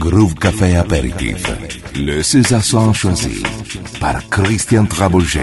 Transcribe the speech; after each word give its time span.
Groove 0.00 0.34
Café 0.34 0.76
Apéritif. 0.76 1.44
Le 1.94 2.22
César 2.22 2.62
choisi 2.94 3.42
par 4.00 4.26
Christian 4.30 4.86
Trabouget. 4.86 5.42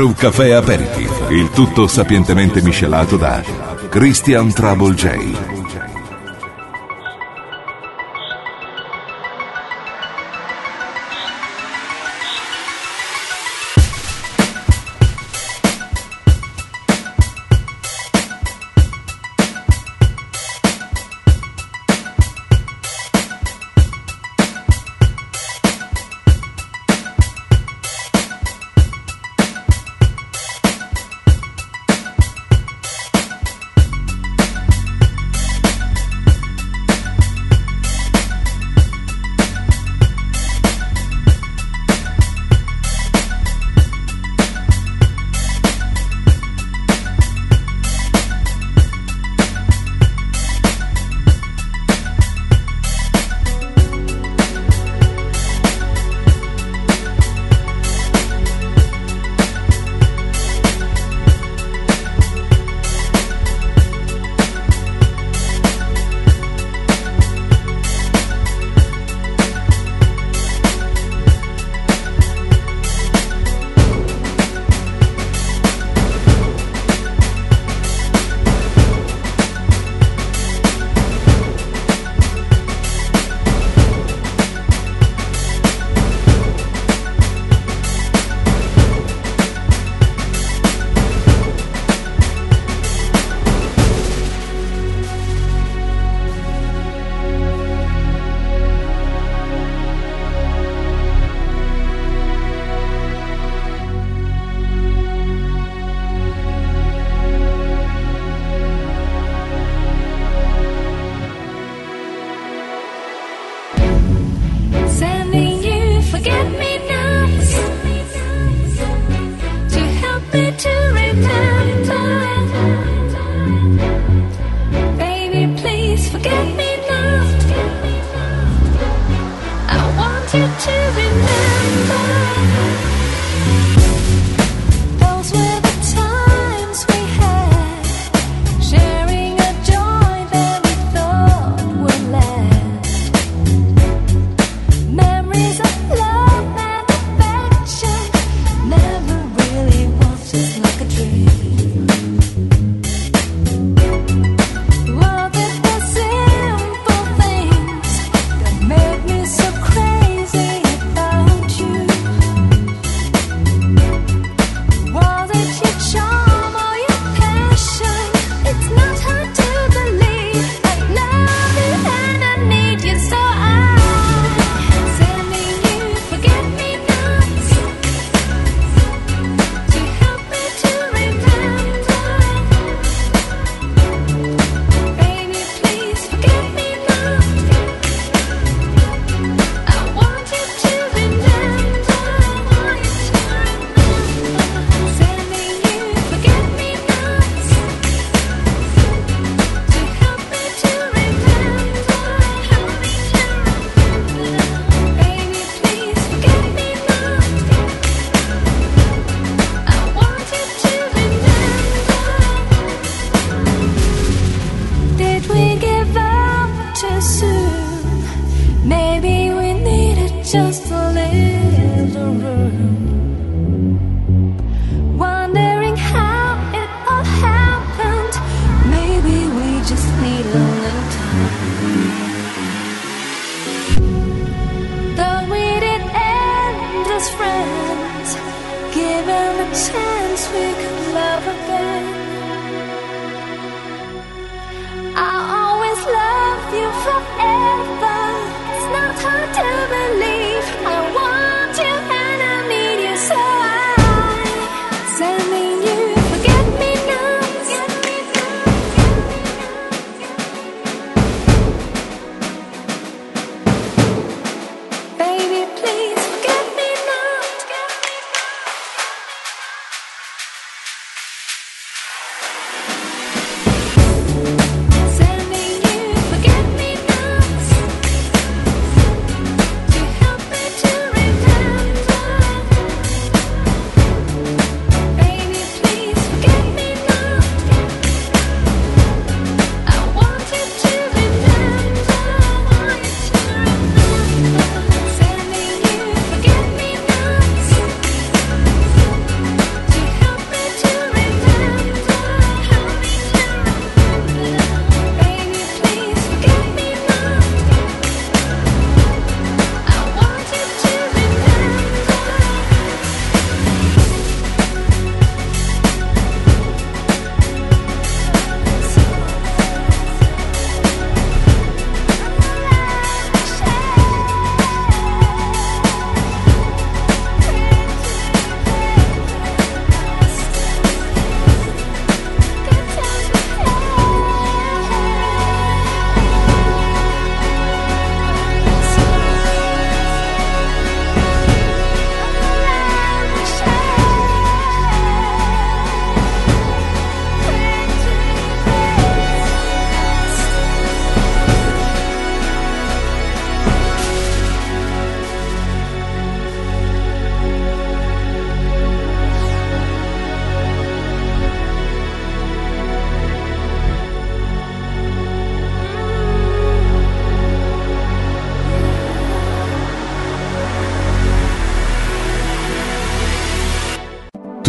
Groove 0.00 0.14
Café 0.14 0.54
Aperitif, 0.54 1.26
il 1.28 1.50
tutto 1.50 1.86
sapientemente 1.86 2.62
miscelato 2.62 3.18
da 3.18 3.42
Christian 3.90 4.50
Trouble 4.50 4.94
J. 4.94 5.49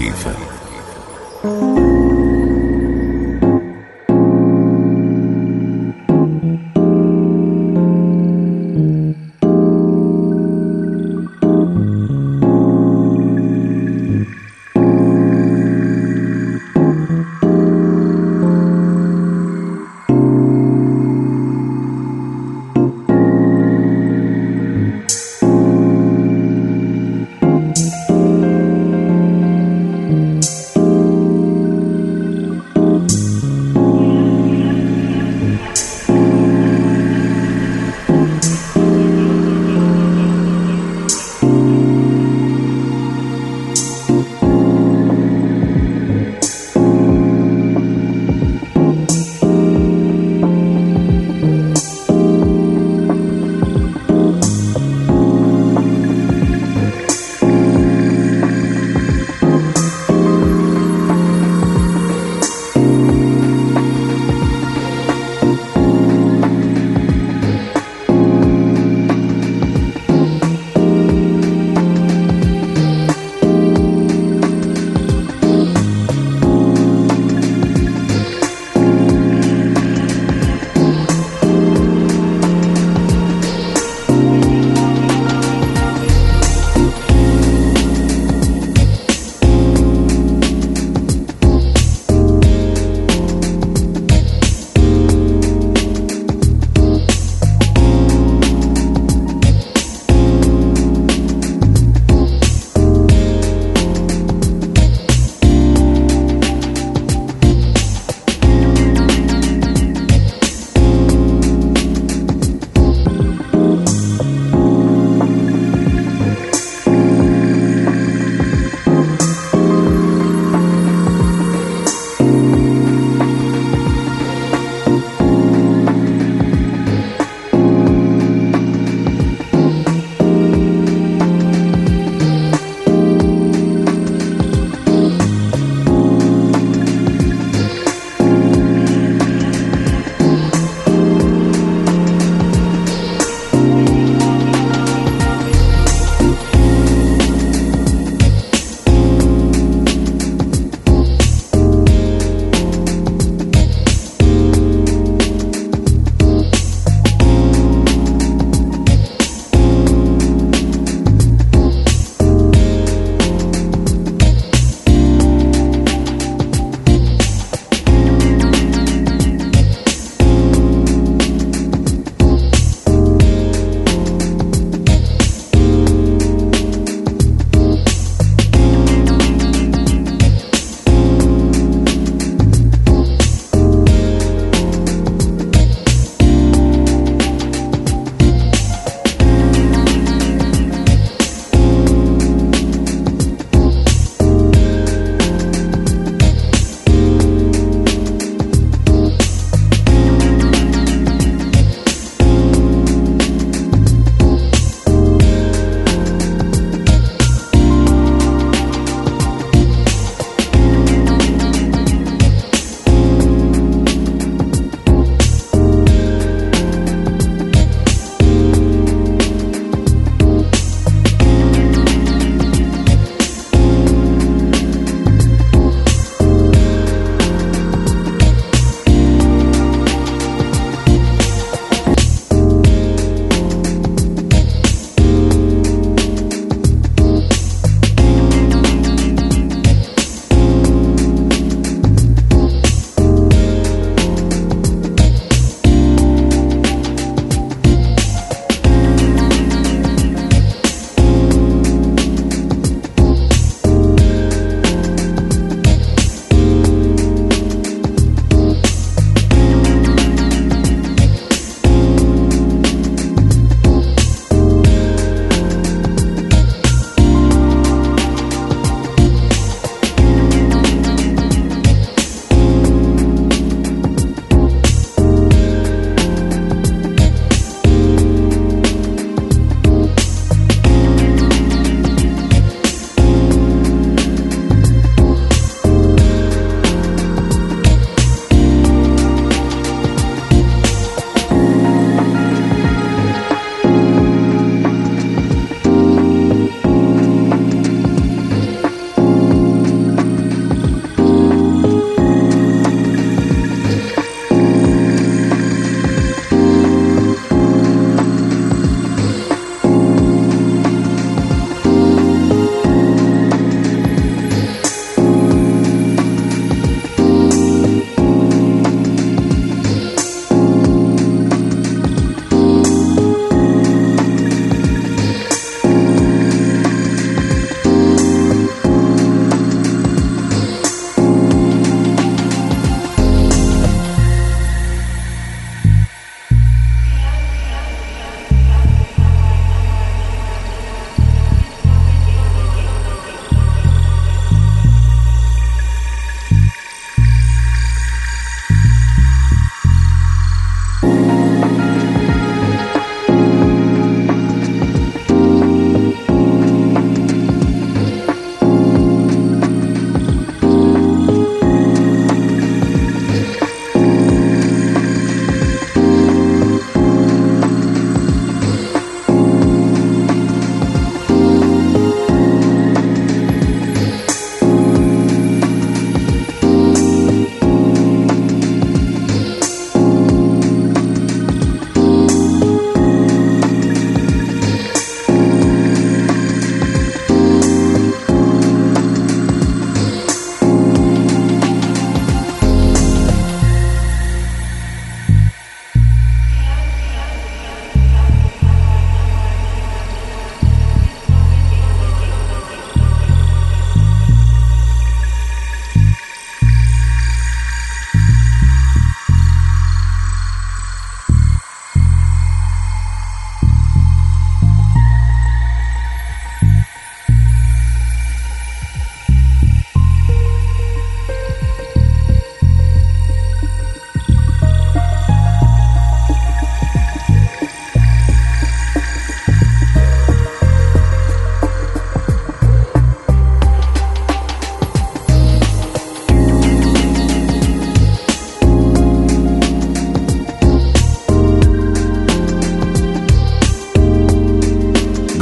Café 0.00 0.39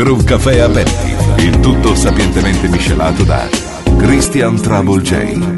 Groove 0.08 0.24
Café 0.24 0.62
Aperitif. 0.62 1.34
Il 1.36 1.60
tutto 1.60 1.94
sapientemente 1.94 2.66
miscelato 2.68 3.24
da 3.24 3.46
Christian 3.98 4.58
Trouble 4.58 5.02
J. 5.02 5.57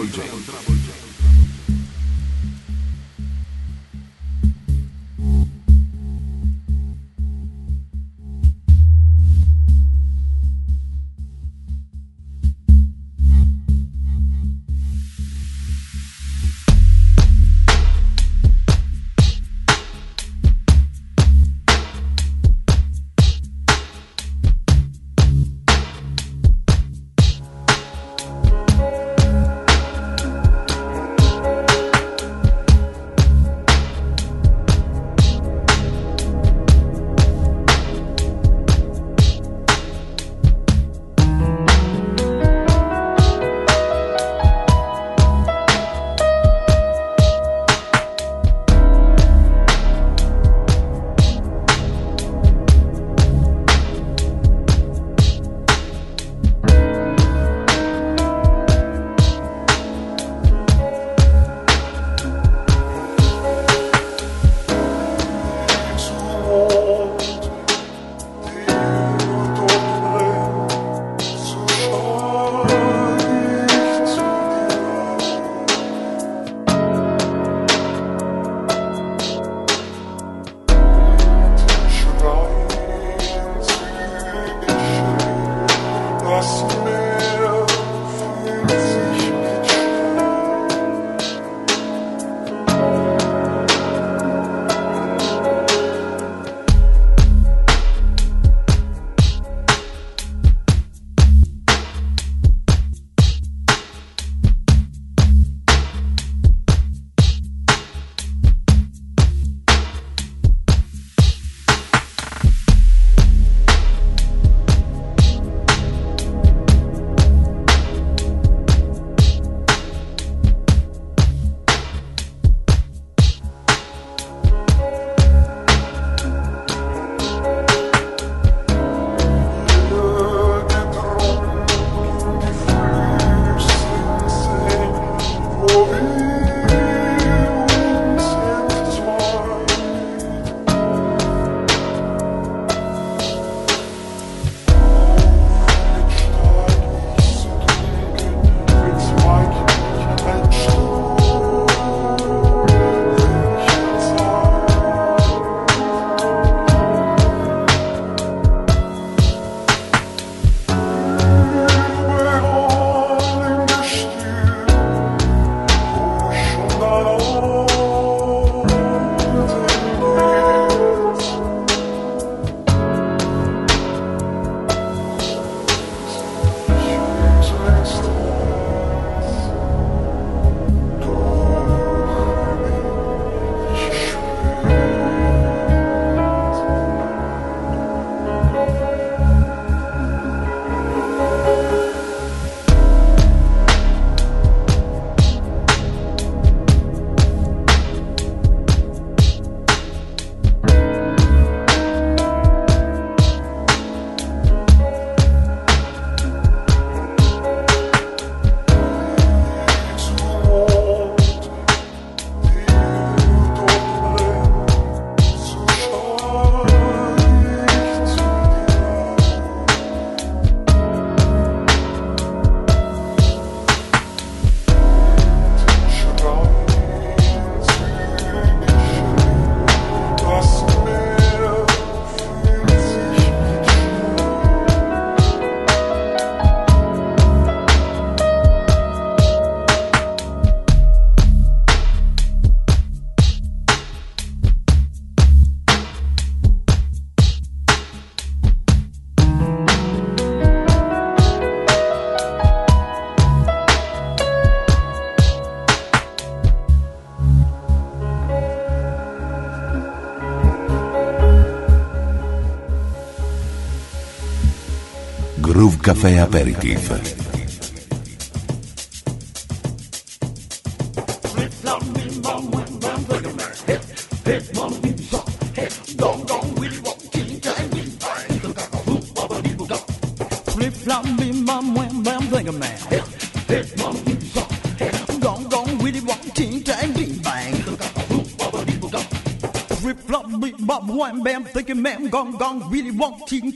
gong, 292.41 292.69
really 292.71 292.91
want, 292.91 293.27
ting, 293.27 293.55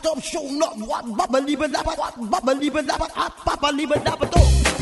stuff, 0.00 0.24
showing 0.24 0.62
up, 0.62 0.76
what, 0.78 1.04
baba, 1.16 1.38
liba, 1.38 1.68
dappa, 1.68 1.92
what, 1.98 2.16
liba, 2.56 2.82
dappa, 2.82 3.10
hot, 3.12 3.36
papa, 3.44 3.70
liba, 3.72 3.94
dappa, 3.96 4.26
do. 4.32 4.79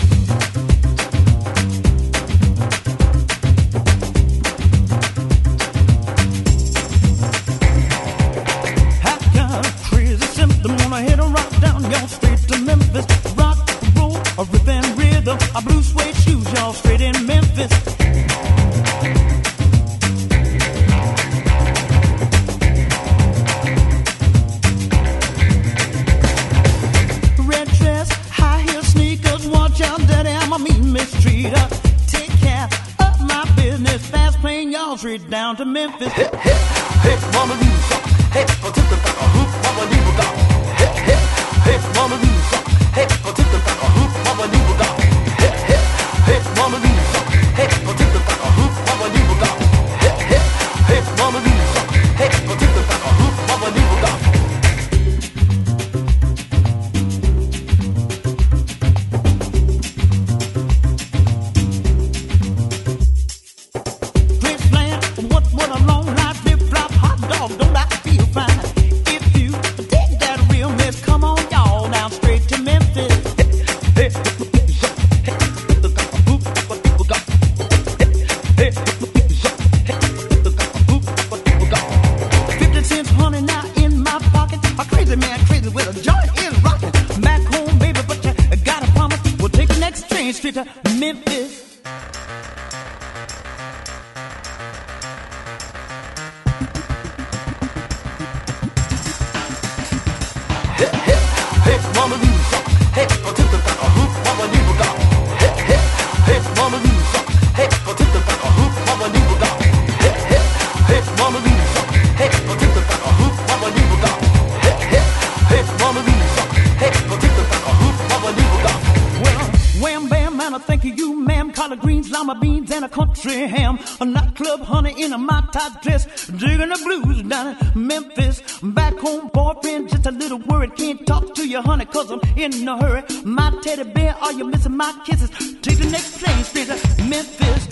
Kisses? 135.09 135.31
Take 135.63 135.79
the 135.79 135.87
next 135.91 136.19
plane 136.21 136.45
to 136.45 136.77
Memphis. 137.05 137.65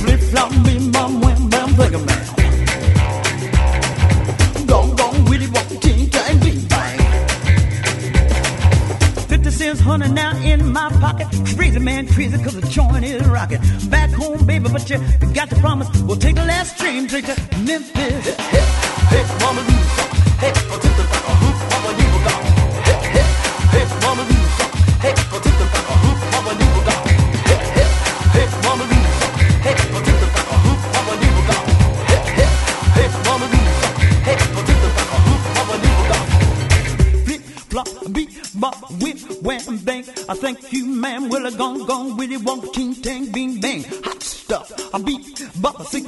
Flip 0.00 0.20
flop, 0.30 0.50
bam. 0.92 1.20
Gong 4.66 4.96
gong, 4.96 5.24
willy 5.26 5.48
bang. 5.48 6.98
Fifty 9.28 9.50
cents, 9.50 9.80
honey, 9.80 10.08
now 10.08 10.34
in 10.38 10.72
my 10.72 10.88
pocket. 11.00 11.28
Crazy 11.56 11.78
man, 11.78 12.06
crazy, 12.08 12.42
cause 12.42 12.58
the 12.58 12.66
joint 12.68 13.04
is 13.04 13.26
rocking. 13.26 13.60
Back 13.90 14.10
home, 14.10 14.46
baby, 14.46 14.68
but 14.70 14.88
you 14.88 14.98
got 15.34 15.50
to 15.50 15.56
promise. 15.56 15.88
We'll 16.02 16.16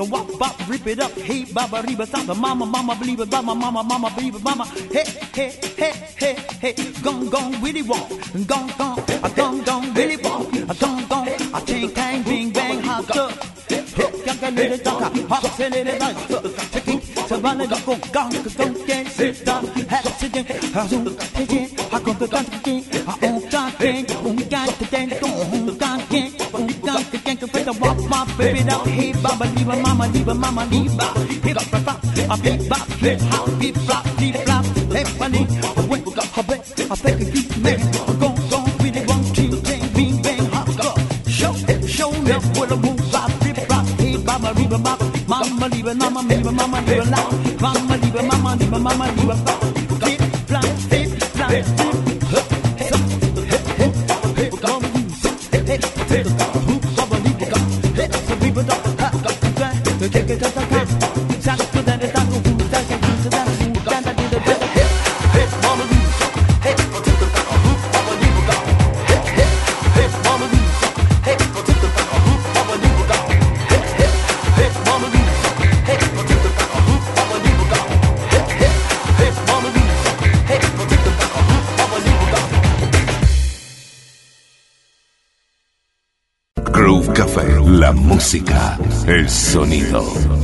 a 0.04 0.10
wop 0.10 0.38
bop, 0.38 0.68
rip 0.68 0.86
it 0.86 1.00
up. 1.00 1.12
Hey, 1.12 1.44
baba, 1.44 1.82
reba, 1.86 2.06
tata, 2.06 2.34
mama, 2.34 2.66
mama, 2.66 2.94
believe 2.96 3.20
it, 3.20 3.30
mama, 3.32 3.54
mama, 3.54 3.82
mama, 3.82 4.10
believe 4.16 4.34
it, 4.34 4.42
mama. 4.42 4.64
Hey, 4.92 5.04
hey, 5.32 5.50
hey, 5.76 5.92
hey, 6.16 6.36
hey, 6.60 6.74
gong 7.02 7.28
gong, 7.28 7.60
willy 7.60 7.82
wonk, 7.82 8.08
gong 8.46 8.70
gong, 8.78 8.98
a 9.22 9.30
gong 9.30 9.62
gong, 9.64 9.94
willy 9.94 10.16
wonk, 10.18 10.70
a 10.70 10.74
gong 10.74 11.06
gong, 11.08 11.28
a 11.28 11.60
ting 11.64 11.90
tang, 11.92 12.22
bing 12.22 12.50
bang, 12.50 12.80
hot 12.82 13.04
stuff. 13.04 13.50
Yang 14.24 14.38
kan 14.40 14.54
lele 14.56 14.78
taka, 14.78 15.08
hot 15.28 15.44
se 15.56 15.68
lele 15.68 15.98
dai, 15.98 16.14
taking, 16.72 17.00
savannah, 17.28 17.66
gong 17.66 18.00
gong, 18.12 18.32
gong 18.56 18.74
gong, 18.86 19.06
sit 19.08 19.44
down, 19.44 19.66
hat 19.88 20.04
sitting, 20.18 20.44
hazoo, 20.74 21.16
taking, 21.34 21.68
I 21.92 21.98
go 22.00 22.12
to 22.14 22.26
country, 22.28 22.84
I 23.06 23.14
own 23.26 23.40
country, 23.48 24.04
own 24.24 24.38
country, 24.50 24.86
then 24.90 25.08
go 25.20 25.28
home 25.28 25.78
country, 25.78 26.32
own 26.52 26.72
country, 26.82 27.18
then 27.24 27.36
go 27.36 27.46
fit 27.46 27.64
the 27.64 27.72
wop 27.80 27.98
wop, 28.10 28.28
baby, 28.38 28.64
now, 28.64 28.82
hey, 28.84 29.12
baba, 29.22 29.46
leave 29.66 29.76
mama, 29.76 30.06
leave 30.08 30.28
a 30.28 30.34
mama, 30.34 30.66
leave 30.66 30.98
a 30.98 31.20
hip 31.20 31.56
hop, 31.56 31.84
hop, 31.84 32.04
a 32.04 32.42
big 32.42 32.68
bop, 32.68 32.86
hip 33.00 33.20
hop, 33.20 33.48
hip 33.60 33.74
flop, 33.76 34.06
hip 34.18 34.36
flop, 34.44 34.64
hip 34.92 35.06
funny, 35.06 35.46
a 35.76 35.86
wet, 35.86 36.06
a 36.06 36.42
bet, 36.42 36.80
a 36.90 36.96
peck 36.96 37.20
of 37.20 37.32
geek 37.32 37.58
man, 37.58 38.23
El 89.06 89.28
sonido. 89.28 90.43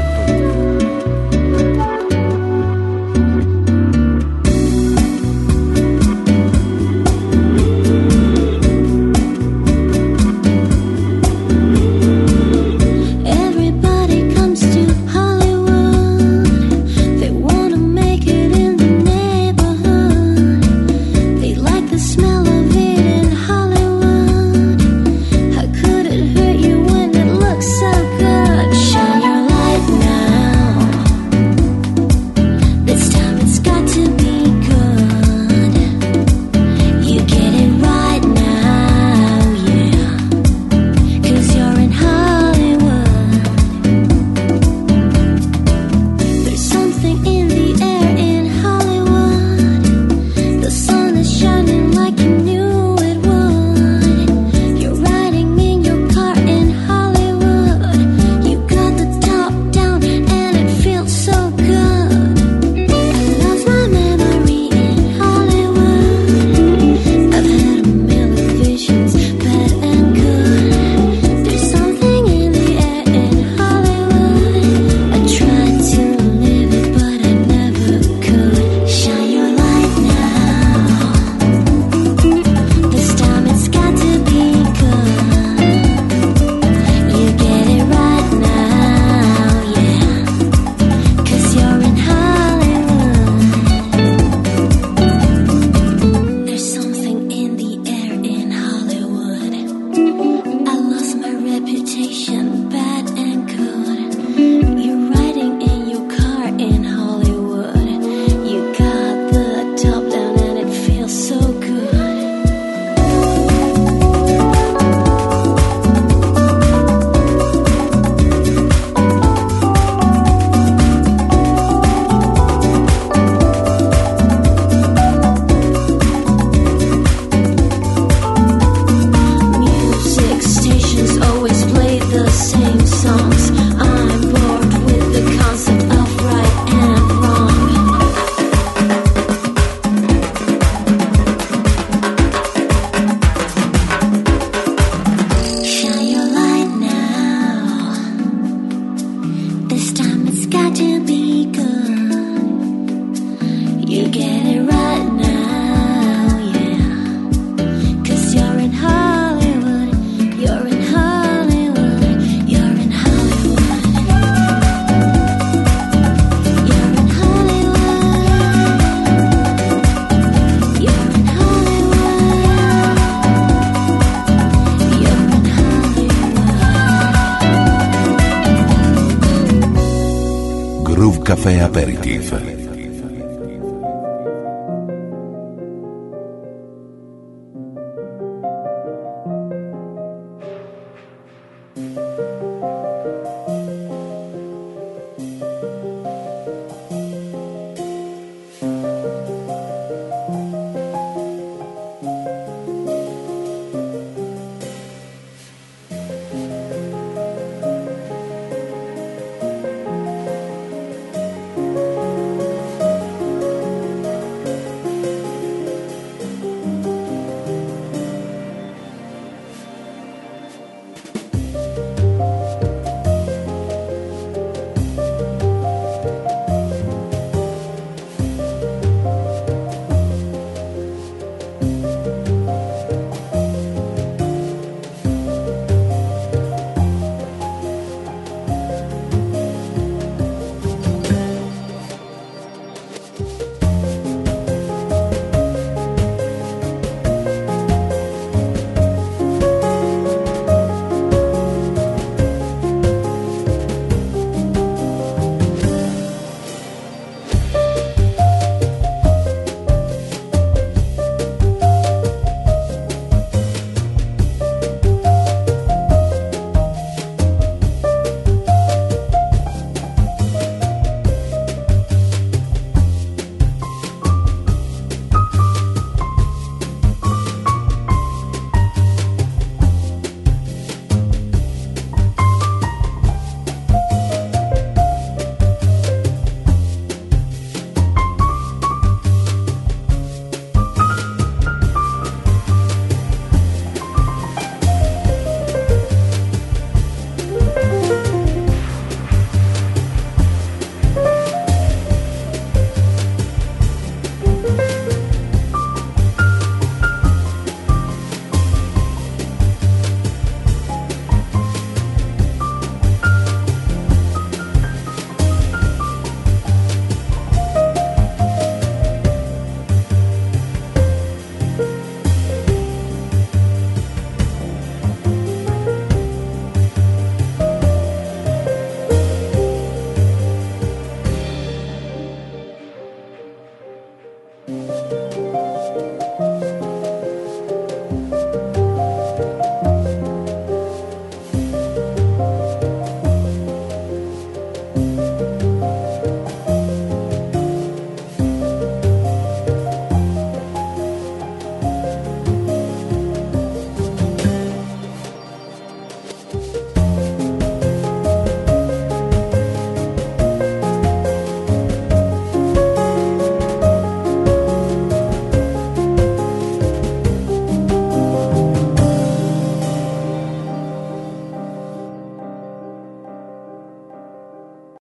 Caffè 181.23 181.59
Aperitif. 181.59 182.60